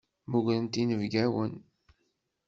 Mmugrent 0.27 0.73
inebgawen. 0.81 1.51